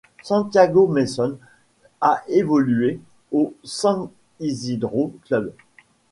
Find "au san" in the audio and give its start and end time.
3.31-4.09